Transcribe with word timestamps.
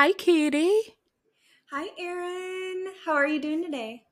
Hi, 0.00 0.12
Katy. 0.12 0.70
Hi, 1.72 1.88
Erin. 1.98 2.86
How 3.04 3.14
are 3.14 3.26
you 3.26 3.40
doing 3.40 3.64
today? 3.64 4.04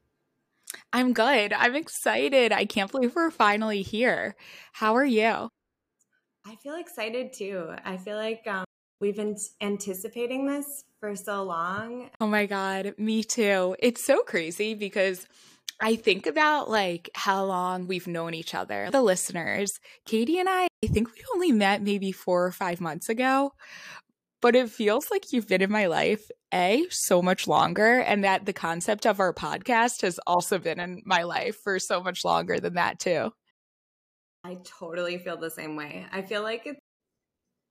I'm 0.92 1.12
good. 1.12 1.52
I'm 1.52 1.76
excited. 1.76 2.50
I 2.50 2.64
can't 2.64 2.90
believe 2.90 3.14
we're 3.14 3.30
finally 3.30 3.82
here. 3.82 4.34
How 4.72 4.96
are 4.96 5.04
you? 5.04 5.48
I 6.44 6.56
feel 6.60 6.74
excited 6.74 7.32
too. 7.32 7.68
I 7.84 7.98
feel 7.98 8.16
like 8.16 8.44
um, 8.48 8.64
we've 9.00 9.14
been 9.14 9.36
anticipating 9.60 10.48
this 10.48 10.82
for 10.98 11.14
so 11.14 11.44
long. 11.44 12.10
Oh 12.20 12.26
my 12.26 12.46
God, 12.46 12.94
me 12.98 13.22
too. 13.22 13.76
It's 13.78 14.04
so 14.04 14.24
crazy 14.24 14.74
because 14.74 15.24
I 15.80 15.94
think 15.94 16.26
about 16.26 16.68
like 16.68 17.10
how 17.14 17.44
long 17.44 17.86
we've 17.86 18.08
known 18.08 18.34
each 18.34 18.56
other. 18.56 18.88
The 18.90 19.02
listeners, 19.02 19.78
Katy 20.04 20.40
and 20.40 20.48
I, 20.48 20.66
I 20.84 20.88
think 20.88 21.14
we 21.14 21.22
only 21.32 21.52
met 21.52 21.80
maybe 21.80 22.10
four 22.10 22.44
or 22.44 22.50
five 22.50 22.80
months 22.80 23.08
ago, 23.08 23.52
but 24.46 24.54
it 24.54 24.70
feels 24.70 25.10
like 25.10 25.32
you've 25.32 25.48
been 25.48 25.60
in 25.60 25.72
my 25.72 25.86
life 25.86 26.30
a 26.54 26.86
so 26.88 27.20
much 27.20 27.48
longer 27.48 27.98
and 27.98 28.22
that 28.22 28.46
the 28.46 28.52
concept 28.52 29.04
of 29.04 29.18
our 29.18 29.34
podcast 29.34 30.02
has 30.02 30.20
also 30.24 30.56
been 30.56 30.78
in 30.78 31.02
my 31.04 31.24
life 31.24 31.56
for 31.64 31.80
so 31.80 32.00
much 32.00 32.24
longer 32.24 32.60
than 32.60 32.74
that 32.74 33.00
too. 33.00 33.32
I 34.44 34.58
totally 34.62 35.18
feel 35.18 35.36
the 35.36 35.50
same 35.50 35.74
way. 35.74 36.06
I 36.12 36.22
feel 36.22 36.44
like 36.44 36.62
it's 36.64 36.78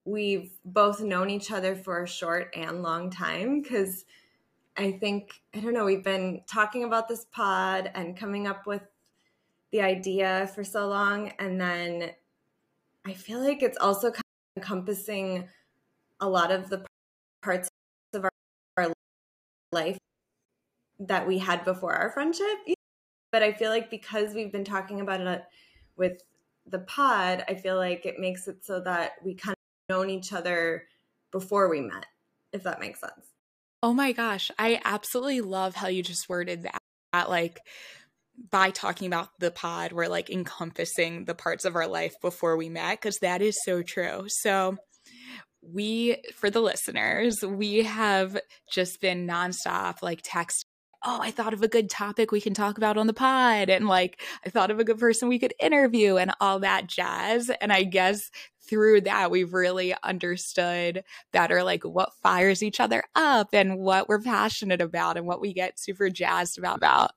we've 0.04 0.52
both 0.66 1.00
known 1.00 1.30
each 1.30 1.50
other 1.50 1.78
for 1.78 2.04
a 2.04 2.08
short 2.10 2.54
and 2.54 2.84
long 2.84 3.10
time 3.10 3.62
because 3.62 4.04
i 4.76 4.92
think 4.92 5.32
i 5.55 5.62
don't 5.62 5.74
know 5.74 5.86
we've 5.86 6.04
been 6.04 6.42
talking 6.46 6.84
about 6.84 7.08
this 7.08 7.26
pod 7.32 7.90
and 7.96 8.18
coming 8.18 8.48
up 8.48 8.68
with 8.68 8.84
the 9.72 9.80
idea 9.82 10.52
for 10.54 10.64
so 10.64 10.88
long 10.90 11.30
and 11.40 11.60
then 11.60 12.12
i 13.05 13.14
feel 13.14 13.40
like 13.40 13.64
it's 13.64 13.77
also 13.77 14.12
encompassing 14.58 15.48
a 16.20 16.30
lot 16.30 16.52
of 16.52 16.70
the 16.70 16.85
parts 17.44 17.70
of 18.13 18.24
our, 18.24 18.32
our 18.77 18.94
life 19.71 19.98
that 20.99 21.27
we 21.27 21.38
had 21.38 21.63
before 21.66 21.94
our 21.94 22.12
friendship. 22.12 22.58
But 23.32 23.44
I 23.44 23.54
feel 23.54 23.70
like 23.70 23.90
because 23.90 24.34
we've 24.34 24.52
been 24.52 24.63
talking 24.63 25.02
about 25.02 25.21
it 25.21 25.43
with 25.98 26.21
the 26.66 26.80
pod, 26.80 27.43
I 27.48 27.55
feel 27.55 27.76
like 27.76 28.05
it 28.05 28.20
makes 28.20 28.48
it 28.48 28.66
so 28.66 28.80
that 28.82 29.13
we 29.24 29.36
kind 29.36 29.54
of 29.54 29.96
known 29.96 30.10
each 30.10 30.34
other 30.34 30.86
before 31.32 31.70
we 31.70 31.82
met, 31.82 32.05
if 32.54 32.63
that 32.63 32.80
makes 32.80 33.02
sense. 33.02 33.34
Oh 33.84 33.93
my 33.93 34.13
gosh, 34.13 34.49
I 34.58 34.80
absolutely 34.84 35.41
love 35.41 35.76
how 35.76 35.88
you 35.88 36.02
just 36.02 36.30
worded 36.30 36.63
that. 36.63 37.30
Like 37.30 37.60
by 38.52 38.71
talking 38.71 39.08
about 39.08 39.30
the 39.40 39.52
pod, 39.52 39.91
we're 39.91 40.08
like 40.08 40.30
encompassing 40.30 41.26
the 41.26 41.36
parts 41.36 41.66
of 41.66 41.76
our 41.76 41.88
life 41.88 42.13
before 42.21 42.58
we 42.58 42.70
met 42.70 42.99
because 42.99 43.20
that 43.20 43.41
is 43.41 43.55
so 43.63 43.82
true. 43.82 44.26
So 44.27 44.77
we, 45.71 46.18
for 46.34 46.49
the 46.49 46.62
listeners, 46.62 47.44
we 47.44 47.84
have 47.84 48.38
just 48.71 49.02
been 49.02 49.27
nonstop 49.27 50.02
like 50.02 50.21
text. 50.24 50.66
Oh, 51.08 51.20
I 51.21 51.30
thought 51.32 51.54
of 51.54 51.62
a 51.62 51.68
good 51.68 51.90
topic 51.90 52.32
we 52.32 52.41
can 52.41 52.54
talk 52.54 52.77
about 52.77 52.98
on 52.98 53.05
the 53.05 53.13
pod. 53.13 53.70
And 53.70 53.88
like, 53.88 54.21
I 54.46 54.49
thought 54.49 54.71
of 54.71 54.80
a 54.80 54.84
good 54.84 54.98
person 54.98 55.30
we 55.30 55.38
could 55.38 55.54
interview 55.60 56.18
and 56.18 56.32
all 56.40 56.60
that 56.60 56.88
jazz. 56.88 57.52
And 57.62 57.71
I 57.71 57.84
guess 57.84 58.32
through 58.68 59.02
that, 59.02 59.30
we've 59.30 59.54
really 59.54 59.93
understood 60.04 61.04
better 61.32 61.63
like 61.63 61.84
what 61.84 62.13
fires 62.24 62.63
each 62.63 62.80
other 62.80 63.04
up 63.13 63.49
and 63.54 63.77
what 63.77 64.09
we're 64.09 64.22
passionate 64.22 64.81
about 64.81 65.18
and 65.18 65.28
what 65.28 65.41
we 65.41 65.53
get 65.53 65.80
super 65.80 66.09
jazzed 66.09 66.58
about. 66.58 66.78
about. 66.78 67.12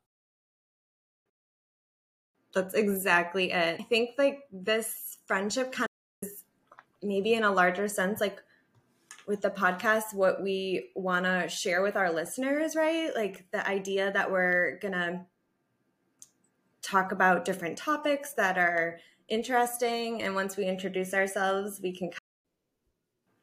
That's 2.55 2.75
exactly 2.75 3.53
it. 3.53 3.81
I 3.81 3.85
think 3.85 4.11
like 4.19 4.41
this 4.53 5.19
friendship 5.27 5.73
kind 5.73 5.88
maybe 7.03 7.35
in 7.35 7.45
a 7.45 7.53
larger 7.53 7.89
sense, 7.89 8.21
like 8.21 8.43
with 9.27 9.43
the 9.43 9.51
podcast, 9.51 10.15
what 10.15 10.43
we 10.43 10.91
want 10.97 11.27
to 11.27 11.49
share 11.49 11.83
with 11.83 11.97
our 11.97 12.11
listeners, 12.13 12.75
right? 12.75 13.11
Like 13.15 13.47
the 13.53 13.67
idea 13.69 14.11
that 14.13 14.31
we're 14.31 14.79
going 14.79 14.95
to 14.95 15.27
talk 16.83 17.13
about 17.13 17.45
different 17.45 17.77
topics 17.77 18.33
that 18.35 18.57
are 18.57 18.99
interesting. 19.29 20.23
And 20.23 20.35
once 20.35 20.57
we 20.57 20.65
introduce 20.65 21.13
ourselves, 21.13 21.81
we 21.83 21.93
can 21.93 22.11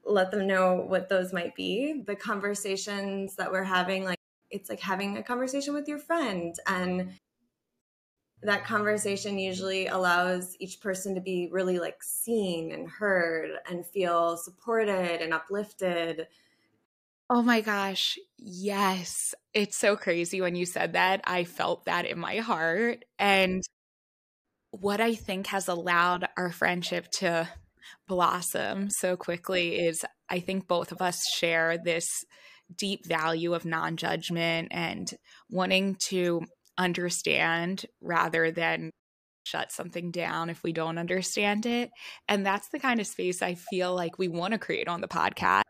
let 0.04 0.32
them 0.32 0.48
know 0.48 0.84
what 0.88 1.10
those 1.10 1.32
might 1.32 1.56
be. 1.56 2.04
The 2.06 2.16
conversations 2.16 3.36
that 3.36 3.52
we're 3.52 3.64
having, 3.64 4.04
like, 4.04 4.20
it's 4.50 4.70
like 4.70 4.80
having 4.80 5.18
a 5.18 5.24
conversation 5.24 5.74
with 5.74 5.88
your 5.88 6.00
friend 6.00 6.56
and 6.68 7.12
that 8.44 8.66
conversation 8.66 9.40
usually 9.40 9.88
allows 9.88 10.56
each 10.60 10.80
person 10.80 11.16
to 11.16 11.22
be 11.22 11.50
really 11.52 11.80
like 11.80 12.02
seen 12.04 12.72
and 12.72 12.88
heard 12.90 13.52
and 13.70 13.86
feel 13.86 14.38
supported 14.38 15.22
and 15.22 15.34
uplifted. 15.34 16.28
Oh 17.30 17.42
my 17.42 17.62
gosh. 17.62 18.18
Yes. 18.38 19.34
It's 19.54 19.78
so 19.78 19.96
crazy 19.96 20.42
when 20.42 20.56
you 20.56 20.66
said 20.66 20.94
that. 20.94 21.22
I 21.24 21.44
felt 21.44 21.86
that 21.86 22.06
in 22.06 22.20
my 22.20 22.38
heart. 22.38 23.04
And 23.18 23.64
what 24.72 25.02
I 25.02 25.16
think 25.16 25.48
has 25.48 25.68
allowed 25.68 26.28
our 26.38 26.52
friendship 26.52 27.10
to 27.20 27.50
blossom 28.08 28.90
so 28.90 29.16
quickly 29.16 29.80
is 29.80 30.06
I 30.30 30.40
think 30.40 30.68
both 30.68 30.92
of 30.92 31.02
us 31.02 31.22
share 31.38 31.78
this 31.78 32.06
deep 32.78 33.06
value 33.06 33.54
of 33.54 33.66
non 33.66 33.98
judgment 33.98 34.70
and 34.72 35.10
wanting 35.50 35.98
to 36.08 36.42
understand 36.78 37.86
rather 38.02 38.52
than 38.52 38.92
shut 39.46 39.72
something 39.72 40.12
down 40.12 40.50
if 40.50 40.64
we 40.64 40.74
don't 40.74 40.98
understand 40.98 41.66
it. 41.66 41.92
And 42.28 42.46
that's 42.46 42.70
the 42.70 42.80
kind 42.80 43.00
of 43.00 43.08
space 43.08 43.42
I 43.42 43.56
feel 43.56 43.94
like 43.96 44.18
we 44.18 44.28
want 44.28 44.54
to 44.54 44.60
create 44.60 44.88
on 44.88 45.02
the 45.02 45.08
podcast. 45.08 45.62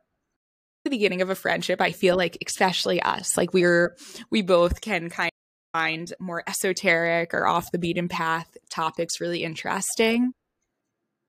The 0.83 0.89
beginning 0.89 1.21
of 1.21 1.29
a 1.29 1.35
friendship, 1.35 1.81
I 1.81 1.91
feel 1.91 2.15
like 2.15 2.37
especially 2.45 3.01
us, 3.01 3.37
like 3.37 3.53
we're 3.53 3.95
we 4.29 4.43
both 4.43 4.81
can 4.81 5.09
kind 5.09 5.29
of 5.29 5.79
find 5.79 6.13
more 6.19 6.43
esoteric 6.47 7.33
or 7.33 7.47
off 7.47 7.71
the 7.71 7.79
beaten 7.79 8.07
path 8.07 8.55
topics 8.69 9.19
really 9.19 9.43
interesting. 9.43 10.31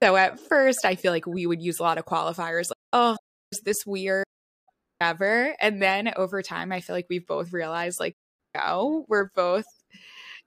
So 0.03 0.15
at 0.15 0.39
first, 0.39 0.85
I 0.85 0.95
feel 0.95 1.11
like 1.11 1.27
we 1.27 1.47
would 1.47 1.63
use 1.63 1.81
a 1.81 1.83
lot 1.83 1.97
of 1.97 2.05
qualifiers 2.05 2.69
like, 2.69 2.77
oh, 2.93 3.17
is 3.51 3.63
this 3.65 3.79
weird? 3.87 4.25
Ever. 5.01 5.55
And 5.61 5.83
then 5.83 6.13
over 6.17 6.43
time, 6.43 6.73
I 6.73 6.81
feel 6.81 6.97
like 6.97 7.07
we've 7.11 7.27
both 7.27 7.53
realized 7.53 8.01
like 8.01 8.15
go. 8.57 9.05
We're 9.09 9.31
both 9.35 9.67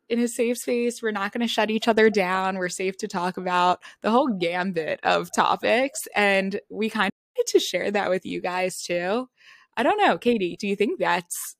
in 0.09 0.19
a 0.19 0.27
safe 0.27 0.57
space. 0.57 1.01
We're 1.01 1.11
not 1.11 1.31
going 1.31 1.41
to 1.41 1.47
shut 1.47 1.69
each 1.69 1.87
other 1.87 2.09
down. 2.09 2.57
We're 2.57 2.69
safe 2.69 2.97
to 2.97 3.07
talk 3.07 3.37
about 3.37 3.79
the 4.01 4.11
whole 4.11 4.27
gambit 4.27 4.99
of 5.03 5.33
topics. 5.33 6.07
And 6.15 6.59
we 6.69 6.89
kind 6.89 7.07
of 7.07 7.37
get 7.37 7.47
to 7.47 7.59
share 7.59 7.91
that 7.91 8.09
with 8.09 8.25
you 8.25 8.41
guys 8.41 8.81
too. 8.81 9.29
I 9.77 9.83
don't 9.83 10.01
know, 10.01 10.17
Katy, 10.17 10.57
do 10.57 10.67
you 10.67 10.75
think 10.75 10.99
that's 10.99 11.55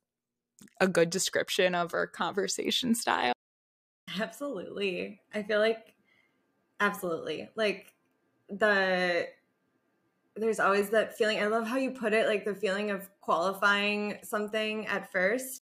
a 0.80 0.88
good 0.88 1.10
description 1.10 1.74
of 1.74 1.94
our 1.94 2.06
conversation 2.06 2.94
style? 2.94 3.32
Absolutely. 4.18 5.20
I 5.32 5.42
feel 5.42 5.60
like, 5.60 5.94
absolutely. 6.80 7.48
Like, 7.54 7.94
the 8.48 9.28
there's 10.36 10.60
always 10.60 10.90
that 10.90 11.16
feeling. 11.16 11.38
I 11.38 11.46
love 11.46 11.66
how 11.66 11.76
you 11.76 11.90
put 11.90 12.12
it, 12.12 12.26
like 12.26 12.44
the 12.44 12.54
feeling 12.54 12.90
of 12.90 13.08
qualifying 13.20 14.18
something 14.22 14.86
at 14.86 15.12
first 15.12 15.62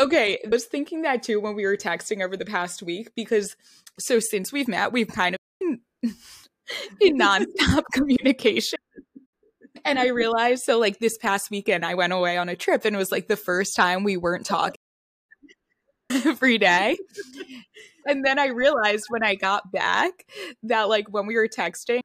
Okay, 0.00 0.38
I 0.42 0.48
was 0.48 0.64
thinking 0.64 1.02
that 1.02 1.22
too 1.22 1.40
when 1.40 1.54
we 1.54 1.66
were 1.66 1.76
texting 1.76 2.24
over 2.24 2.34
the 2.34 2.46
past 2.46 2.82
week 2.82 3.10
because 3.14 3.54
so 3.98 4.18
since 4.18 4.50
we've 4.50 4.66
met, 4.66 4.92
we've 4.92 5.06
kind 5.06 5.34
of 5.34 5.38
been 5.60 5.80
in 7.02 7.18
nonstop 7.18 7.82
communication. 7.92 8.78
And 9.84 9.98
I 9.98 10.08
realized 10.08 10.64
so 10.64 10.78
like 10.78 11.00
this 11.00 11.18
past 11.18 11.50
weekend 11.50 11.84
I 11.84 11.94
went 11.94 12.14
away 12.14 12.38
on 12.38 12.48
a 12.48 12.56
trip 12.56 12.86
and 12.86 12.96
it 12.96 12.98
was 12.98 13.12
like 13.12 13.28
the 13.28 13.36
first 13.36 13.76
time 13.76 14.02
we 14.02 14.16
weren't 14.16 14.46
talking 14.46 14.80
every 16.10 16.56
day. 16.56 16.96
And 18.06 18.24
then 18.24 18.38
I 18.38 18.46
realized 18.46 19.04
when 19.10 19.22
I 19.22 19.34
got 19.34 19.70
back 19.70 20.24
that 20.62 20.88
like 20.88 21.08
when 21.10 21.26
we 21.26 21.36
were 21.36 21.48
texting 21.48 22.00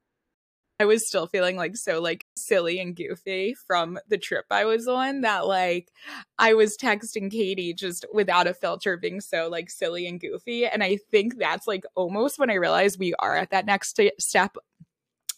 I 0.79 0.85
was 0.85 1.07
still 1.07 1.25
feeling 1.25 1.55
like 1.55 1.77
so 1.77 2.01
like 2.01 2.25
silly 2.35 2.79
and 2.79 2.95
goofy 2.95 3.55
from 3.67 3.97
the 4.09 4.17
trip 4.17 4.45
I 4.51 4.65
was 4.65 4.87
on 4.87 5.21
that 5.21 5.47
like 5.47 5.91
I 6.37 6.53
was 6.53 6.77
texting 6.77 7.31
Katy 7.31 7.73
just 7.73 8.05
without 8.13 8.47
a 8.47 8.53
filter 8.53 8.97
being 8.97 9.21
so 9.21 9.47
like 9.49 9.69
silly 9.69 10.05
and 10.05 10.19
goofy 10.19 10.65
and 10.65 10.83
I 10.83 10.97
think 11.11 11.37
that's 11.37 11.65
like 11.65 11.85
almost 11.95 12.37
when 12.37 12.49
I 12.49 12.55
realized 12.55 12.99
we 12.99 13.13
are 13.19 13.37
at 13.37 13.51
that 13.51 13.65
next 13.65 13.95
st- 13.95 14.21
step 14.21 14.57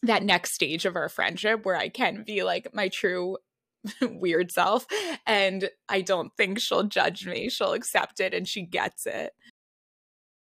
that 0.04 0.24
next 0.24 0.54
stage 0.54 0.86
of 0.86 0.96
our 0.96 1.10
friendship 1.10 1.66
where 1.66 1.78
I 1.78 1.90
can 1.90 2.24
be 2.26 2.44
like 2.44 2.74
my 2.74 2.88
true 2.88 3.38
weird 4.02 4.52
self 4.52 4.88
and 5.28 5.70
I 5.88 6.02
don't 6.02 6.36
think 6.36 6.60
she'll 6.60 6.84
judge 6.84 7.28
me 7.28 7.50
she'll 7.50 7.74
accept 7.74 8.20
it 8.20 8.34
and 8.34 8.48
she 8.48 8.64
gets 8.64 9.06
it. 9.06 9.34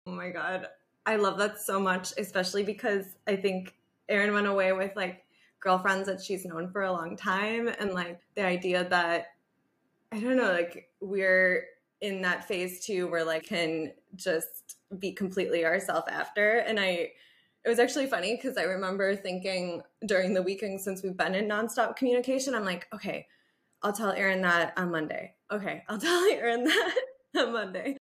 Oh 0.06 0.12
my 0.12 0.30
god. 0.30 0.68
I 1.04 1.16
love 1.16 1.36
that 1.38 1.60
so 1.60 1.80
much 1.80 2.12
especially 2.16 2.62
because 2.62 3.16
I 3.26 3.34
think 3.34 3.74
Erin 4.08 4.34
went 4.34 4.46
away 4.46 4.72
with 4.72 4.94
like 4.96 5.24
girlfriends 5.60 6.06
that 6.08 6.22
she's 6.22 6.44
known 6.44 6.70
for 6.70 6.82
a 6.82 6.92
long 6.92 7.16
time 7.16 7.68
and 7.68 7.92
like 7.92 8.20
the 8.34 8.44
idea 8.44 8.86
that 8.88 9.26
I 10.12 10.20
don't 10.20 10.36
know, 10.36 10.52
like 10.52 10.90
we're 11.00 11.66
in 12.00 12.22
that 12.22 12.46
phase 12.46 12.84
too 12.84 13.08
where 13.08 13.24
like 13.24 13.44
can 13.44 13.92
just 14.14 14.76
be 14.98 15.12
completely 15.12 15.64
ourselves 15.64 16.06
after. 16.08 16.58
And 16.58 16.78
I 16.78 17.12
it 17.64 17.70
was 17.70 17.78
actually 17.78 18.06
funny 18.06 18.36
because 18.36 18.58
I 18.58 18.64
remember 18.64 19.16
thinking 19.16 19.82
during 20.06 20.34
the 20.34 20.42
weekend 20.42 20.80
since 20.82 21.02
we've 21.02 21.16
been 21.16 21.34
in 21.34 21.48
nonstop 21.48 21.96
communication, 21.96 22.54
I'm 22.54 22.64
like, 22.64 22.86
okay, 22.94 23.26
I'll 23.82 23.92
tell 23.92 24.12
Erin 24.12 24.42
that 24.42 24.74
on 24.76 24.90
Monday. 24.90 25.34
Okay, 25.50 25.82
I'll 25.88 25.98
tell 26.00 26.24
Erin 26.30 26.64
that 26.64 26.94
on 27.36 27.52
Monday. 27.52 27.96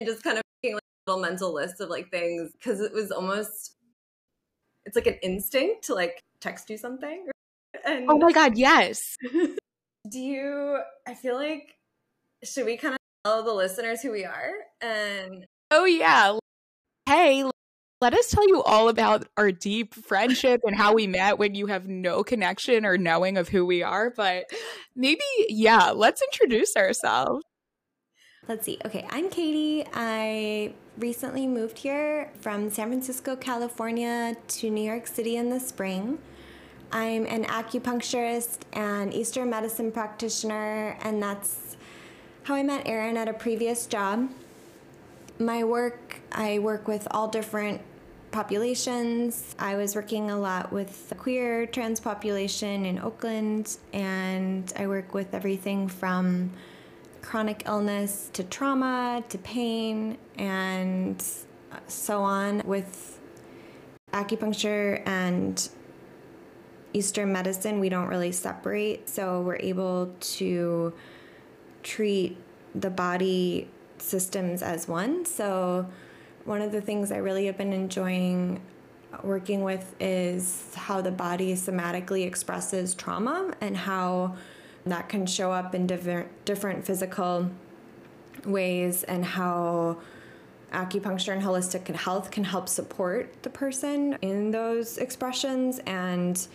And 0.00 0.08
just 0.08 0.22
kind 0.22 0.38
of 0.38 0.42
making 0.62 0.74
like 0.74 0.82
a 1.06 1.10
little 1.10 1.22
mental 1.22 1.52
list 1.52 1.80
of 1.80 1.90
like 1.90 2.10
things 2.10 2.52
because 2.52 2.80
it 2.80 2.92
was 2.92 3.10
almost 3.10 3.76
it's 4.92 5.06
like 5.06 5.06
an 5.06 5.18
instinct 5.22 5.84
to 5.84 5.94
like 5.94 6.22
text 6.40 6.68
you 6.68 6.76
something. 6.76 7.28
And 7.84 8.10
oh 8.10 8.18
my 8.18 8.32
god, 8.32 8.58
yes. 8.58 9.16
do 10.10 10.18
you? 10.18 10.78
I 11.06 11.14
feel 11.14 11.34
like 11.34 11.76
should 12.44 12.66
we 12.66 12.76
kind 12.76 12.94
of 12.94 12.98
tell 13.24 13.42
the 13.42 13.54
listeners 13.54 14.02
who 14.02 14.10
we 14.10 14.24
are 14.24 14.50
and 14.80 15.46
oh 15.70 15.84
yeah 15.84 16.36
hey 17.06 17.44
let 18.00 18.14
us 18.14 18.30
tell 18.30 18.46
you 18.48 18.60
all 18.64 18.88
about 18.88 19.28
our 19.36 19.52
deep 19.52 19.94
friendship 19.94 20.62
and 20.64 20.74
how 20.74 20.92
we 20.92 21.06
met 21.06 21.38
when 21.38 21.54
you 21.54 21.66
have 21.66 21.86
no 21.86 22.24
connection 22.24 22.84
or 22.84 22.98
knowing 22.98 23.38
of 23.38 23.48
who 23.48 23.64
we 23.64 23.84
are. 23.84 24.10
But 24.10 24.50
maybe, 24.96 25.22
yeah, 25.48 25.90
let's 25.90 26.20
introduce 26.20 26.74
ourselves. 26.76 27.44
Let's 28.48 28.64
see. 28.64 28.76
Okay, 28.84 29.06
I'm 29.08 29.30
Katy. 29.30 29.84
I 29.94 30.72
recently 30.98 31.46
moved 31.46 31.78
here 31.78 32.28
from 32.40 32.70
San 32.70 32.88
Francisco, 32.88 33.36
California 33.36 34.36
to 34.48 34.68
New 34.68 34.82
York 34.82 35.06
City 35.06 35.36
in 35.36 35.48
the 35.48 35.60
spring. 35.60 36.18
I'm 36.90 37.24
an 37.26 37.44
acupuncturist 37.44 38.58
and 38.72 39.14
Eastern 39.14 39.48
medicine 39.48 39.92
practitioner, 39.92 40.98
and 41.02 41.22
that's 41.22 41.76
how 42.42 42.56
I 42.56 42.64
met 42.64 42.84
Erin 42.84 43.16
at 43.16 43.28
a 43.28 43.32
previous 43.32 43.86
job. 43.86 44.28
My 45.38 45.62
work, 45.62 46.20
I 46.32 46.58
work 46.58 46.88
with 46.88 47.06
all 47.12 47.28
different 47.28 47.80
populations. 48.32 49.54
I 49.60 49.76
was 49.76 49.94
working 49.94 50.32
a 50.32 50.36
lot 50.36 50.72
with 50.72 51.08
the 51.10 51.14
queer 51.14 51.66
trans 51.66 52.00
population 52.00 52.86
in 52.86 52.98
Oakland, 52.98 53.78
and 53.92 54.72
I 54.76 54.88
work 54.88 55.14
with 55.14 55.32
everything 55.32 55.86
from 55.86 56.50
chronic 57.22 57.62
illness 57.66 58.30
to 58.34 58.44
trauma 58.44 59.24
to 59.28 59.38
pain 59.38 60.18
and 60.36 61.24
so 61.86 62.20
on 62.20 62.62
with 62.64 63.18
acupuncture 64.12 65.02
and 65.06 65.70
Eastern 66.92 67.32
medicine, 67.32 67.80
we 67.80 67.88
don't 67.88 68.08
really 68.08 68.32
separate. 68.32 69.08
So 69.08 69.40
we're 69.40 69.56
able 69.56 70.12
to 70.20 70.92
treat 71.82 72.36
the 72.74 72.90
body 72.90 73.68
systems 73.98 74.62
as 74.62 74.86
one. 74.88 75.24
So 75.24 75.88
one 76.44 76.60
of 76.60 76.72
the 76.72 76.80
things 76.80 77.12
I 77.12 77.18
really 77.18 77.46
have 77.46 77.56
been 77.56 77.72
enjoying 77.72 78.60
working 79.22 79.62
with 79.62 79.94
is 80.00 80.74
how 80.74 81.00
the 81.00 81.10
body 81.10 81.54
somatically 81.54 82.26
expresses 82.26 82.94
trauma 82.94 83.54
and 83.60 83.76
how 83.76 84.36
that 84.86 85.08
can 85.08 85.26
show 85.26 85.52
up 85.52 85.74
in 85.74 85.86
different 85.86 86.44
different 86.44 86.84
physical 86.84 87.50
ways 88.44 89.04
and 89.04 89.24
how 89.24 89.98
acupuncture 90.72 91.32
and 91.32 91.42
holistic 91.42 91.86
health 91.94 92.30
can 92.30 92.44
help 92.44 92.68
support 92.68 93.42
the 93.42 93.50
person 93.50 94.16
in 94.22 94.50
those 94.50 94.98
expressions 94.98 95.78
and 95.80 96.48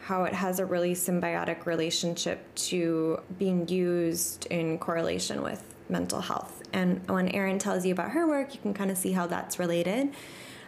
how 0.00 0.24
it 0.24 0.34
has 0.34 0.58
a 0.58 0.66
really 0.66 0.92
symbiotic 0.92 1.64
relationship 1.64 2.54
to 2.54 3.18
being 3.38 3.66
used 3.68 4.46
in 4.46 4.76
correlation 4.78 5.40
with 5.40 5.62
mental 5.88 6.20
health. 6.20 6.62
And 6.72 7.08
when 7.08 7.28
Erin 7.28 7.58
tells 7.58 7.86
you 7.86 7.92
about 7.92 8.10
her 8.10 8.26
work, 8.26 8.54
you 8.54 8.60
can 8.60 8.74
kind 8.74 8.90
of 8.90 8.98
see 8.98 9.12
how 9.12 9.26
that's 9.26 9.58
related. 9.58 10.10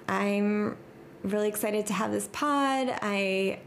I'm 0.09 0.77
really 1.23 1.49
excited 1.49 1.87
to 1.89 1.93
have 1.93 2.13
this 2.13 2.29
pod. 2.33 2.97
I 3.03 3.59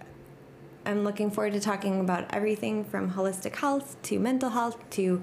am 0.89 1.03
looking 1.03 1.31
forward 1.31 1.53
to 1.53 1.59
talking 1.59 1.99
about 1.99 2.33
everything 2.33 2.83
from 2.83 3.11
holistic 3.11 3.55
health 3.55 4.01
to 4.03 4.19
mental 4.19 4.49
health 4.49 4.77
to 4.91 5.21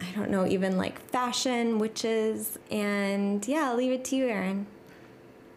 I 0.00 0.10
don't 0.16 0.30
know, 0.30 0.46
even 0.46 0.76
like 0.76 0.98
fashion, 0.98 1.78
witches, 1.78 2.58
and 2.70 3.46
yeah, 3.46 3.70
I'll 3.70 3.76
leave 3.76 3.92
it 3.92 4.04
to 4.06 4.16
you, 4.16 4.26
Erin. 4.26 4.66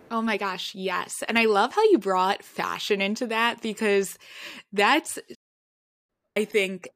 Oh 0.09 0.21
my 0.21 0.37
gosh, 0.37 0.73
yes. 0.73 1.23
And 1.27 1.37
I 1.37 1.45
love 1.45 1.73
how 1.73 1.83
you 1.83 1.97
brought 1.97 2.43
fashion 2.43 3.01
into 3.01 3.27
that 3.27 3.61
because 3.61 4.17
that's, 4.71 5.19
I 6.37 6.45
think, 6.45 6.87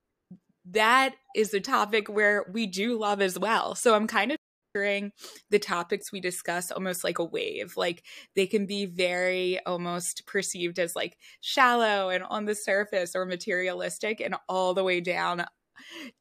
that 0.69 1.16
is 1.36 1.54
a 1.54 1.60
topic 1.60 2.07
where 2.07 2.45
we 2.54 2.68
do 2.68 2.98
love 2.98 3.22
as 3.22 3.38
well. 3.38 3.75
So 3.75 3.95
I'm 3.95 4.07
kind 4.07 4.31
of 4.31 4.38
the 4.73 5.59
topics 5.59 6.12
we 6.12 6.19
discuss 6.19 6.71
almost 6.71 7.03
like 7.03 7.19
a 7.19 7.25
wave. 7.25 7.73
Like 7.75 8.03
they 8.35 8.47
can 8.47 8.65
be 8.65 8.85
very 8.85 9.59
almost 9.65 10.25
perceived 10.25 10.79
as 10.79 10.95
like 10.95 11.18
shallow 11.41 12.09
and 12.09 12.23
on 12.23 12.45
the 12.45 12.56
surface 12.56 13.15
or 13.15 13.25
materialistic, 13.25 14.21
and 14.21 14.35
all 14.47 14.73
the 14.73 14.83
way 14.83 15.01
down 15.01 15.45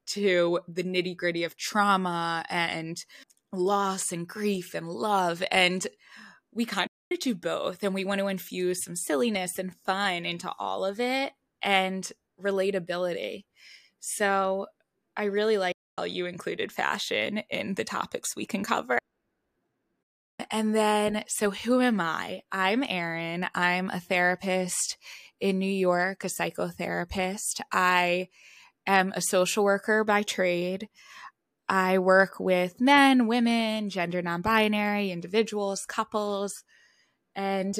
to 0.08 0.60
the 0.68 0.82
nitty 0.82 1.16
gritty 1.16 1.44
of 1.44 1.56
trauma 1.56 2.44
and 2.48 3.04
loss 3.52 4.12
and 4.12 4.26
grief 4.26 4.74
and 4.74 4.88
love. 4.88 5.42
And 5.50 5.86
we 6.52 6.64
kind 6.64 6.88
of 7.10 7.18
do 7.18 7.34
both. 7.34 7.82
And 7.82 7.94
we 7.94 8.04
want 8.04 8.20
to 8.20 8.28
infuse 8.28 8.84
some 8.84 8.96
silliness 8.96 9.58
and 9.58 9.74
fun 9.84 10.24
into 10.24 10.50
all 10.58 10.84
of 10.84 11.00
it 11.00 11.32
and 11.62 12.10
relatability. 12.40 13.44
So 14.00 14.66
I 15.16 15.24
really 15.24 15.58
like 15.58 15.74
you 16.06 16.26
included 16.26 16.72
fashion 16.72 17.42
in 17.50 17.74
the 17.74 17.84
topics 17.84 18.34
we 18.36 18.46
can 18.46 18.64
cover. 18.64 18.98
And 20.50 20.74
then, 20.74 21.24
so 21.28 21.50
who 21.50 21.80
am 21.80 22.00
I? 22.00 22.42
I'm 22.50 22.82
Erin. 22.82 23.46
I'm 23.54 23.90
a 23.90 24.00
therapist 24.00 24.96
in 25.38 25.58
New 25.58 25.70
York, 25.70 26.24
a 26.24 26.28
psychotherapist. 26.28 27.60
I 27.72 28.28
am 28.86 29.12
a 29.14 29.20
social 29.20 29.64
worker 29.64 30.04
by 30.04 30.22
trade. 30.22 30.88
I 31.68 31.98
work 31.98 32.40
with 32.40 32.80
men, 32.80 33.26
women, 33.26 33.90
gender 33.90 34.22
non 34.22 34.42
binary, 34.42 35.10
individuals, 35.10 35.84
couples, 35.86 36.64
and 37.36 37.78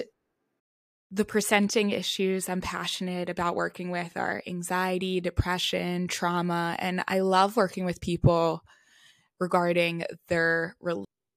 the 1.11 1.25
presenting 1.25 1.91
issues 1.91 2.49
I'm 2.49 2.61
passionate 2.61 3.29
about 3.29 3.57
working 3.57 3.91
with 3.91 4.17
are 4.17 4.43
anxiety, 4.47 5.21
depression, 5.21 6.07
trauma, 6.07 6.77
and 6.79 7.03
I 7.09 7.21
love 7.21 7.57
working 7.57 7.85
with 7.85 8.01
people 8.01 8.63
regarding 9.41 10.05
their 10.29 10.77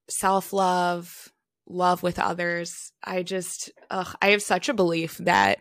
self 0.10 0.54
love, 0.54 1.31
love 1.68 2.04
with 2.04 2.20
others. 2.20 2.92
I 3.04 3.24
just, 3.24 3.72
ugh, 3.89 4.15
I 4.22 4.30
have 4.30 4.44
such 4.44 4.70
a 4.70 4.74
belief 4.75 5.18
that 5.20 5.60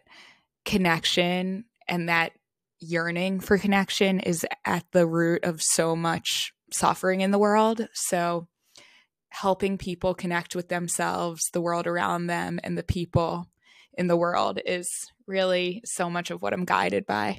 connection 0.64 1.64
and 1.88 2.08
that 2.08 2.32
yearning 2.80 3.40
for 3.40 3.56
connection 3.56 4.20
is 4.20 4.44
at 4.64 4.84
the 4.92 5.06
root 5.06 5.44
of 5.44 5.62
so 5.62 5.96
much 5.96 6.52
suffering 6.70 7.22
in 7.22 7.30
the 7.30 7.38
world. 7.38 7.88
So, 7.94 8.48
helping 9.30 9.78
people 9.78 10.12
connect 10.12 10.54
with 10.54 10.68
themselves, 10.68 11.48
the 11.54 11.62
world 11.62 11.86
around 11.86 12.26
them, 12.26 12.60
and 12.62 12.76
the 12.76 12.82
people 12.82 13.48
in 13.94 14.06
the 14.06 14.16
world 14.16 14.58
is 14.64 15.10
really 15.26 15.82
so 15.84 16.08
much 16.08 16.30
of 16.30 16.42
what 16.42 16.52
I'm 16.52 16.64
guided 16.64 17.06
by. 17.06 17.38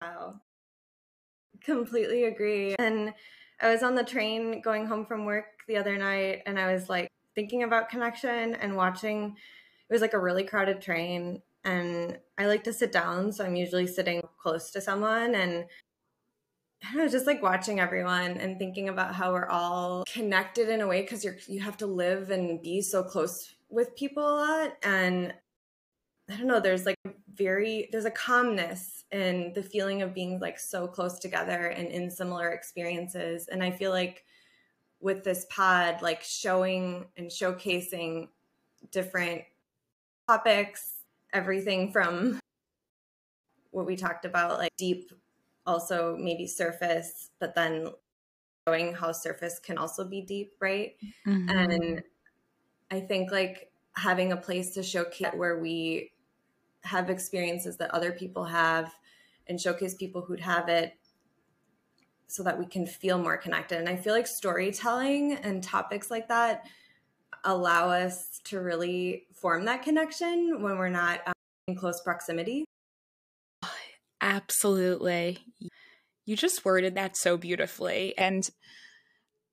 Wow. 0.00 0.40
Completely 1.62 2.24
agree. 2.24 2.74
And 2.78 3.12
I 3.60 3.70
was 3.70 3.82
on 3.82 3.94
the 3.94 4.04
train 4.04 4.60
going 4.60 4.86
home 4.86 5.06
from 5.06 5.24
work 5.24 5.46
the 5.66 5.76
other 5.76 5.96
night 5.96 6.42
and 6.46 6.58
I 6.58 6.72
was 6.72 6.88
like 6.88 7.08
thinking 7.34 7.62
about 7.62 7.88
connection 7.88 8.54
and 8.54 8.76
watching 8.76 9.36
it 9.88 9.92
was 9.92 10.02
like 10.02 10.14
a 10.14 10.18
really 10.18 10.44
crowded 10.44 10.80
train 10.80 11.42
and 11.64 12.18
I 12.38 12.46
like 12.46 12.64
to 12.64 12.72
sit 12.72 12.92
down 12.92 13.32
so 13.32 13.44
I'm 13.44 13.56
usually 13.56 13.86
sitting 13.86 14.22
close 14.38 14.70
to 14.72 14.80
someone 14.80 15.34
and 15.34 15.64
I 16.84 16.96
don't 16.96 17.10
just 17.10 17.26
like 17.26 17.42
watching 17.42 17.80
everyone 17.80 18.32
and 18.32 18.58
thinking 18.58 18.88
about 18.88 19.14
how 19.14 19.32
we're 19.32 19.48
all 19.48 20.04
connected 20.06 20.68
in 20.68 20.82
a 20.82 20.86
way 20.86 21.00
because 21.00 21.24
you're 21.24 21.36
you 21.48 21.60
have 21.60 21.78
to 21.78 21.86
live 21.86 22.30
and 22.30 22.62
be 22.62 22.82
so 22.82 23.02
close 23.02 23.54
with 23.68 23.96
people 23.96 24.22
a 24.22 24.36
lot. 24.36 24.76
And 24.82 25.34
I 26.30 26.36
don't 26.36 26.46
know, 26.46 26.60
there's 26.60 26.86
like 26.86 26.96
very, 27.34 27.88
there's 27.92 28.04
a 28.04 28.10
calmness 28.10 29.04
in 29.12 29.52
the 29.54 29.62
feeling 29.62 30.02
of 30.02 30.12
being 30.12 30.40
like 30.40 30.58
so 30.58 30.88
close 30.88 31.18
together 31.18 31.68
and 31.68 31.88
in 31.88 32.10
similar 32.10 32.50
experiences. 32.50 33.46
And 33.48 33.62
I 33.62 33.70
feel 33.70 33.92
like 33.92 34.24
with 35.00 35.22
this 35.22 35.46
pod, 35.50 36.02
like 36.02 36.22
showing 36.22 37.06
and 37.16 37.30
showcasing 37.30 38.28
different 38.90 39.42
topics, 40.26 40.94
everything 41.32 41.92
from 41.92 42.40
what 43.70 43.86
we 43.86 43.94
talked 43.94 44.24
about, 44.24 44.58
like 44.58 44.74
deep, 44.76 45.12
also 45.64 46.16
maybe 46.18 46.46
surface, 46.46 47.30
but 47.38 47.54
then 47.54 47.88
showing 48.66 48.94
how 48.94 49.12
surface 49.12 49.60
can 49.60 49.78
also 49.78 50.04
be 50.04 50.22
deep, 50.22 50.54
right? 50.60 50.96
Mm-hmm. 51.26 51.48
And 51.50 52.02
I 52.90 53.00
think 53.00 53.30
like 53.30 53.70
having 53.96 54.32
a 54.32 54.36
place 54.36 54.74
to 54.74 54.82
showcase 54.82 55.32
where 55.34 55.58
we 55.58 56.10
have 56.86 57.10
experiences 57.10 57.76
that 57.76 57.90
other 57.90 58.12
people 58.12 58.44
have 58.44 58.94
and 59.46 59.60
showcase 59.60 59.94
people 59.94 60.22
who'd 60.22 60.40
have 60.40 60.68
it 60.68 60.96
so 62.28 62.42
that 62.42 62.58
we 62.58 62.66
can 62.66 62.86
feel 62.86 63.18
more 63.18 63.36
connected. 63.36 63.78
And 63.78 63.88
I 63.88 63.96
feel 63.96 64.12
like 64.12 64.26
storytelling 64.26 65.34
and 65.34 65.62
topics 65.62 66.10
like 66.10 66.28
that 66.28 66.66
allow 67.44 67.90
us 67.90 68.40
to 68.44 68.60
really 68.60 69.26
form 69.32 69.64
that 69.66 69.82
connection 69.82 70.62
when 70.62 70.78
we're 70.78 70.88
not 70.88 71.20
um, 71.26 71.32
in 71.68 71.76
close 71.76 72.00
proximity. 72.00 72.64
Absolutely. 74.20 75.38
You 76.24 76.36
just 76.36 76.64
worded 76.64 76.96
that 76.96 77.16
so 77.16 77.36
beautifully. 77.36 78.16
And 78.18 78.48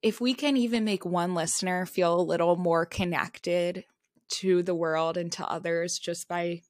if 0.01 0.19
we 0.19 0.33
can 0.33 0.57
even 0.57 0.83
make 0.83 1.05
one 1.05 1.35
listener 1.35 1.85
feel 1.85 2.19
a 2.19 2.21
little 2.21 2.55
more 2.55 2.85
connected 2.85 3.85
to 4.39 4.63
the 4.63 4.73
world 4.73 5.15
and 5.15 5.31
to 5.33 5.47
others 5.47 5.99
just 6.01 6.27
by 6.27 6.61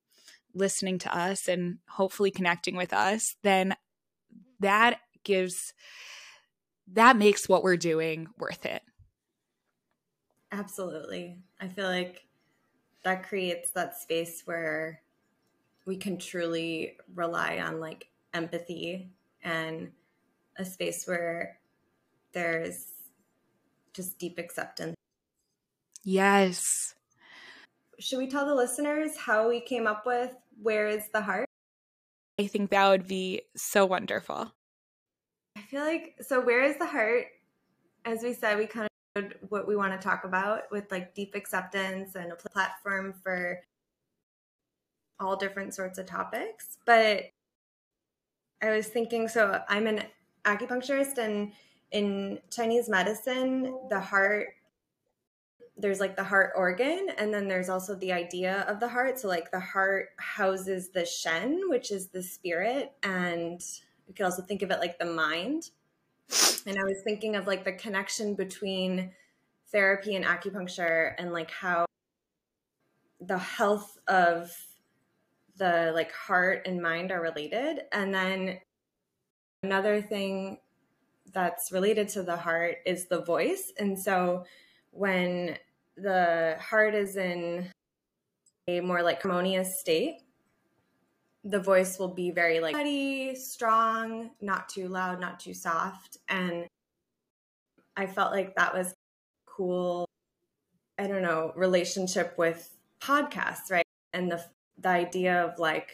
listening 0.53 0.99
to 0.99 1.17
us 1.17 1.47
and 1.47 1.79
hopefully 1.89 2.31
connecting 2.31 2.75
with 2.75 2.93
us, 2.93 3.35
then 3.43 3.75
that 4.59 4.99
gives 5.23 5.73
that 6.91 7.17
makes 7.17 7.47
what 7.47 7.63
we're 7.63 7.77
doing 7.77 8.27
worth 8.37 8.65
it. 8.65 8.81
Absolutely. 10.51 11.37
I 11.59 11.67
feel 11.67 11.87
like 11.87 12.25
that 13.03 13.27
creates 13.27 13.71
that 13.71 13.97
space 13.97 14.43
where 14.45 15.01
we 15.85 15.97
can 15.97 16.17
truly 16.17 16.97
rely 17.15 17.59
on 17.59 17.79
like 17.79 18.09
empathy 18.33 19.09
and 19.43 19.91
a 20.57 20.65
space 20.65 21.05
where 21.05 21.59
there's 22.33 22.91
just 23.93 24.17
deep 24.17 24.37
acceptance. 24.37 24.95
Yes. 26.03 26.95
Should 27.99 28.19
we 28.19 28.27
tell 28.27 28.45
the 28.45 28.55
listeners 28.55 29.17
how 29.17 29.47
we 29.49 29.59
came 29.59 29.87
up 29.87 30.05
with 30.05 30.35
Where 30.61 30.87
is 30.87 31.03
the 31.13 31.21
Heart? 31.21 31.47
I 32.39 32.47
think 32.47 32.71
that 32.71 32.89
would 32.89 33.07
be 33.07 33.41
so 33.55 33.85
wonderful. 33.85 34.51
I 35.55 35.61
feel 35.61 35.81
like 35.81 36.15
so 36.21 36.41
Where 36.41 36.63
is 36.63 36.77
the 36.77 36.85
Heart? 36.85 37.25
As 38.05 38.23
we 38.23 38.33
said, 38.33 38.57
we 38.57 38.65
kind 38.65 38.87
of 39.15 39.33
what 39.49 39.67
we 39.67 39.75
want 39.75 39.99
to 39.99 40.03
talk 40.03 40.23
about 40.23 40.63
with 40.71 40.91
like 40.91 41.13
deep 41.13 41.35
acceptance 41.35 42.15
and 42.15 42.31
a 42.31 42.35
platform 42.35 43.13
for 43.13 43.61
all 45.19 45.35
different 45.35 45.73
sorts 45.73 45.99
of 45.99 46.05
topics. 46.05 46.77
But 46.85 47.25
I 48.61 48.71
was 48.71 48.87
thinking 48.87 49.27
so 49.27 49.61
I'm 49.69 49.87
an 49.87 50.03
acupuncturist 50.45 51.17
and 51.17 51.51
in 51.91 52.39
Chinese 52.49 52.89
medicine, 52.89 53.77
the 53.89 53.99
heart 53.99 54.47
there's 55.77 55.99
like 55.99 56.15
the 56.15 56.23
heart 56.23 56.53
organ 56.55 57.07
and 57.17 57.33
then 57.33 57.47
there's 57.47 57.69
also 57.69 57.95
the 57.95 58.13
idea 58.13 58.65
of 58.67 58.79
the 58.79 58.87
heart. 58.87 59.19
So 59.19 59.27
like 59.27 59.51
the 59.51 59.59
heart 59.59 60.09
houses 60.17 60.89
the 60.89 61.05
shen 61.05 61.61
which 61.69 61.91
is 61.91 62.09
the 62.09 62.21
spirit 62.21 62.93
and 63.01 63.61
you 64.07 64.13
could 64.13 64.25
also 64.25 64.43
think 64.43 64.61
of 64.61 64.71
it 64.71 64.79
like 64.79 64.99
the 64.99 65.05
mind. 65.05 65.71
And 66.65 66.77
i 66.79 66.83
was 66.83 67.01
thinking 67.03 67.35
of 67.35 67.47
like 67.47 67.65
the 67.65 67.73
connection 67.73 68.35
between 68.35 69.11
therapy 69.71 70.15
and 70.15 70.23
acupuncture 70.23 71.13
and 71.17 71.33
like 71.33 71.51
how 71.51 71.85
the 73.19 73.37
health 73.37 73.97
of 74.07 74.55
the 75.57 75.91
like 75.93 76.11
heart 76.11 76.63
and 76.65 76.81
mind 76.81 77.11
are 77.11 77.21
related. 77.21 77.81
And 77.91 78.13
then 78.13 78.59
another 79.63 80.01
thing 80.01 80.59
that's 81.31 81.71
related 81.71 82.09
to 82.09 82.23
the 82.23 82.37
heart 82.37 82.77
is 82.85 83.07
the 83.07 83.21
voice. 83.21 83.71
And 83.77 83.97
so 83.97 84.45
when 84.93 85.57
the 85.97 86.55
heart 86.59 86.95
is 86.95 87.17
in 87.17 87.69
a 88.67 88.79
more 88.79 89.03
like 89.03 89.21
harmonious 89.21 89.79
state 89.79 90.21
the 91.43 91.59
voice 91.59 91.99
will 91.99 92.13
be 92.13 92.31
very 92.31 92.59
like 92.59 92.75
steady, 92.75 93.35
strong, 93.35 94.31
not 94.41 94.69
too 94.69 94.87
loud, 94.87 95.19
not 95.19 95.39
too 95.39 95.53
soft. 95.53 96.17
And 96.29 96.65
I 97.97 98.05
felt 98.05 98.31
like 98.31 98.55
that 98.55 98.73
was 98.73 98.93
cool, 99.45 100.07
I 100.97 101.07
don't 101.07 101.21
know, 101.21 101.51
relationship 101.55 102.35
with 102.37 102.75
podcasts, 103.01 103.69
right? 103.69 103.85
And 104.13 104.31
the 104.31 104.43
the 104.79 104.89
idea 104.89 105.43
of 105.43 105.59
like 105.59 105.91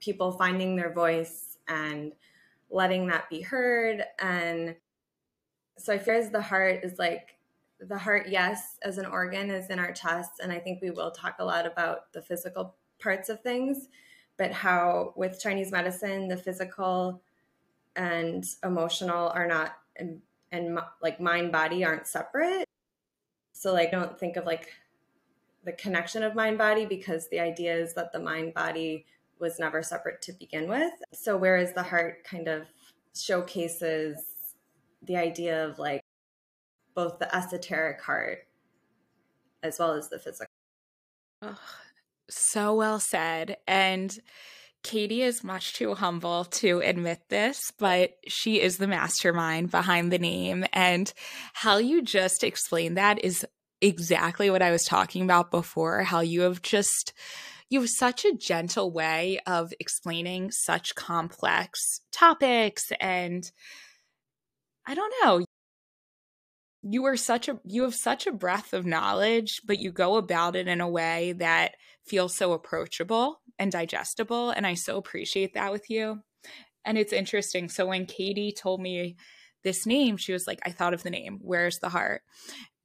people 0.00 0.32
finding 0.32 0.76
their 0.76 0.92
voice 0.92 1.58
and 1.66 2.12
letting 2.70 3.06
that 3.08 3.28
be 3.28 3.40
heard. 3.40 4.04
And 4.20 4.76
so 5.78 5.92
I 5.92 5.98
feel 5.98 6.14
as 6.14 6.30
the 6.30 6.42
heart 6.42 6.80
is 6.84 6.98
like 6.98 7.36
the 7.80 7.98
heart, 7.98 8.28
yes, 8.28 8.76
as 8.82 8.98
an 8.98 9.06
organ 9.06 9.50
is 9.50 9.70
in 9.70 9.78
our 9.78 9.92
chest. 9.92 10.32
And 10.42 10.52
I 10.52 10.58
think 10.58 10.82
we 10.82 10.90
will 10.90 11.10
talk 11.10 11.36
a 11.38 11.44
lot 11.44 11.66
about 11.66 12.12
the 12.12 12.22
physical 12.22 12.74
parts 13.00 13.28
of 13.28 13.40
things, 13.40 13.88
but 14.36 14.52
how 14.52 15.14
with 15.16 15.40
Chinese 15.40 15.72
medicine, 15.72 16.28
the 16.28 16.36
physical 16.36 17.22
and 17.96 18.44
emotional 18.62 19.28
are 19.30 19.46
not, 19.46 19.76
and, 19.96 20.20
and 20.52 20.78
like 21.02 21.20
mind 21.20 21.52
body 21.52 21.84
aren't 21.84 22.06
separate. 22.06 22.66
So, 23.52 23.72
like, 23.72 23.90
don't 23.90 24.18
think 24.18 24.36
of 24.36 24.46
like 24.46 24.68
the 25.64 25.72
connection 25.72 26.22
of 26.22 26.34
mind 26.34 26.58
body 26.58 26.86
because 26.86 27.28
the 27.28 27.40
idea 27.40 27.74
is 27.74 27.94
that 27.94 28.12
the 28.12 28.20
mind 28.20 28.54
body 28.54 29.04
was 29.38 29.58
never 29.58 29.82
separate 29.82 30.22
to 30.22 30.32
begin 30.32 30.68
with. 30.68 30.92
So, 31.12 31.36
whereas 31.36 31.72
the 31.72 31.82
heart 31.82 32.24
kind 32.24 32.48
of 32.48 32.66
showcases 33.14 34.22
the 35.02 35.16
idea 35.16 35.66
of 35.66 35.78
like 35.78 36.02
both 36.94 37.18
the 37.18 37.34
esoteric 37.34 38.00
heart 38.00 38.46
as 39.62 39.78
well 39.78 39.92
as 39.92 40.08
the 40.08 40.18
physical. 40.18 40.46
Oh, 41.42 41.58
so 42.28 42.74
well 42.74 43.00
said. 43.00 43.56
And 43.66 44.16
Katy 44.82 45.22
is 45.22 45.44
much 45.44 45.74
too 45.74 45.94
humble 45.94 46.44
to 46.46 46.80
admit 46.80 47.20
this, 47.28 47.72
but 47.78 48.14
she 48.26 48.60
is 48.60 48.78
the 48.78 48.86
mastermind 48.86 49.70
behind 49.70 50.10
the 50.10 50.18
name. 50.18 50.64
And 50.72 51.12
how 51.52 51.76
you 51.76 52.02
just 52.02 52.42
explained 52.42 52.96
that 52.96 53.22
is 53.22 53.46
exactly 53.82 54.50
what 54.50 54.62
I 54.62 54.70
was 54.70 54.84
talking 54.84 55.22
about 55.22 55.50
before. 55.50 56.02
How 56.02 56.20
you 56.20 56.42
have 56.42 56.62
just, 56.62 57.12
you 57.68 57.80
have 57.80 57.90
such 57.90 58.24
a 58.24 58.34
gentle 58.34 58.90
way 58.90 59.40
of 59.46 59.72
explaining 59.80 60.50
such 60.50 60.94
complex 60.94 62.00
topics. 62.10 62.90
And 63.00 63.50
I 64.86 64.94
don't 64.94 65.14
know, 65.22 65.44
you 66.82 67.04
are 67.04 67.16
such 67.16 67.48
a 67.48 67.58
you 67.64 67.82
have 67.82 67.94
such 67.94 68.26
a 68.26 68.32
breadth 68.32 68.72
of 68.72 68.86
knowledge 68.86 69.60
but 69.66 69.78
you 69.78 69.92
go 69.92 70.16
about 70.16 70.56
it 70.56 70.66
in 70.66 70.80
a 70.80 70.88
way 70.88 71.32
that 71.32 71.72
feels 72.06 72.34
so 72.34 72.52
approachable 72.52 73.40
and 73.58 73.70
digestible 73.70 74.50
and 74.50 74.66
i 74.66 74.74
so 74.74 74.96
appreciate 74.96 75.54
that 75.54 75.72
with 75.72 75.90
you. 75.90 76.20
And 76.84 76.96
it's 76.96 77.12
interesting 77.12 77.68
so 77.68 77.86
when 77.86 78.06
katy 78.06 78.52
told 78.52 78.80
me 78.80 79.16
this 79.62 79.84
name 79.84 80.16
she 80.16 80.32
was 80.32 80.46
like 80.46 80.60
i 80.64 80.70
thought 80.70 80.94
of 80.94 81.02
the 81.02 81.10
name 81.10 81.38
where's 81.42 81.78
the 81.78 81.90
heart? 81.90 82.22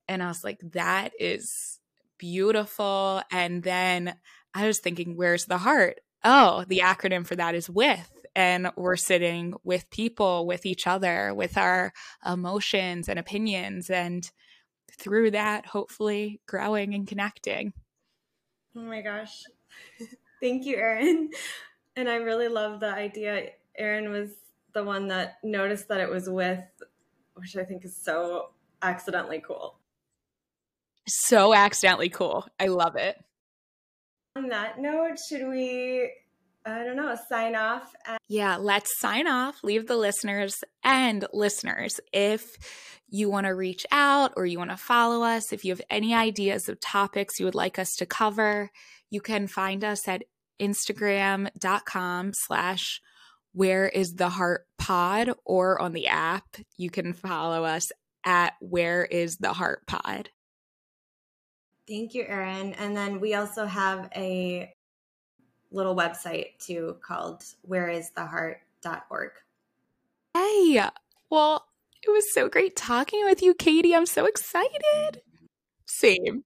And 0.07 0.21
i 0.21 0.27
was 0.27 0.43
like 0.43 0.59
that 0.73 1.13
is 1.19 1.79
beautiful. 2.17 3.21
And 3.31 3.63
then 3.63 4.15
i 4.53 4.67
was 4.67 4.79
thinking 4.79 5.15
where's 5.15 5.45
the 5.45 5.57
heart? 5.57 6.01
Oh 6.23 6.65
the 6.67 6.79
acronym 6.79 7.25
for 7.25 7.37
that 7.37 7.55
is 7.55 7.69
with 7.69 8.11
and 8.35 8.69
we're 8.75 8.97
sitting 8.97 9.53
with 9.63 9.89
people, 9.89 10.45
with 10.45 10.65
each 10.65 10.87
other, 10.87 11.33
with 11.33 11.57
our 11.57 11.93
emotions 12.25 13.07
and 13.07 13.17
opinions, 13.17 13.89
and 13.89 14.29
through 14.91 15.31
that, 15.31 15.65
hopefully 15.65 16.41
growing 16.47 16.93
and 16.93 17.07
connecting. 17.07 17.73
Oh 18.75 18.81
my 18.81 19.01
gosh. 19.01 19.43
Thank 20.41 20.65
you, 20.65 20.75
Erin. 20.75 21.29
And 21.95 22.09
I 22.09 22.15
really 22.15 22.49
love 22.49 22.79
the 22.81 22.93
idea. 22.93 23.51
Erin 23.77 24.09
was 24.09 24.31
the 24.73 24.83
one 24.83 25.07
that 25.07 25.37
noticed 25.43 25.87
that 25.87 26.01
it 26.01 26.09
was 26.09 26.29
with, 26.29 26.63
which 27.35 27.55
I 27.55 27.63
think 27.63 27.85
is 27.85 27.95
so 27.95 28.49
accidentally 28.81 29.41
cool. 29.45 29.79
So 31.07 31.53
accidentally 31.53 32.09
cool. 32.09 32.45
I 32.59 32.67
love 32.67 32.95
it. 32.95 33.17
On 34.35 34.49
that 34.49 34.79
note, 34.79 35.17
should 35.29 35.47
we 35.47 36.11
I 36.65 36.83
don't 36.83 36.95
know, 36.95 37.15
sign 37.29 37.55
off. 37.55 37.93
And- 38.07 38.17
yeah, 38.27 38.57
let's 38.57 38.99
sign 38.99 39.27
off. 39.27 39.63
Leave 39.63 39.87
the 39.87 39.97
listeners 39.97 40.63
and 40.83 41.25
listeners 41.31 41.99
if 42.11 42.43
you 43.07 43.29
want 43.29 43.45
to 43.45 43.53
reach 43.53 43.85
out 43.91 44.33
or 44.35 44.45
you 44.45 44.57
want 44.57 44.71
to 44.71 44.77
follow 44.77 45.23
us, 45.23 45.53
if 45.53 45.63
you 45.63 45.71
have 45.71 45.81
any 45.89 46.13
ideas 46.13 46.67
of 46.67 46.79
topics 46.79 47.39
you 47.39 47.45
would 47.45 47.55
like 47.55 47.77
us 47.77 47.93
to 47.95 48.05
cover, 48.05 48.71
you 49.11 49.21
can 49.21 49.47
find 49.47 49.83
us 49.83 50.07
at 50.07 50.23
instagram.com 50.59 52.31
slash 52.33 53.01
where 53.53 53.87
is 53.87 54.13
the 54.15 54.29
heart 54.29 54.65
pod 54.77 55.31
or 55.45 55.81
on 55.81 55.93
the 55.93 56.07
app 56.07 56.57
you 56.77 56.89
can 56.89 57.13
follow 57.13 57.63
us 57.63 57.91
at 58.25 58.53
where 58.59 59.03
is 59.03 59.37
the 59.37 59.53
heart 59.53 59.85
pod 59.85 60.29
thank 61.87 62.13
you 62.13 62.23
erin 62.25 62.73
and 62.73 62.95
then 62.95 63.19
we 63.19 63.33
also 63.33 63.65
have 63.65 64.09
a 64.15 64.73
little 65.71 65.95
website 65.95 66.57
too 66.59 66.97
called 67.01 67.43
whereistheheart.org. 67.67 69.31
Hey, 70.33 70.83
well, 71.29 71.65
it 72.03 72.09
was 72.09 72.33
so 72.33 72.49
great 72.49 72.75
talking 72.75 73.23
with 73.25 73.41
you, 73.41 73.53
Katy. 73.53 73.95
I'm 73.95 74.05
so 74.05 74.25
excited. 74.25 75.21
Same. 75.85 76.43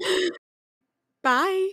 Bye. 1.22 1.70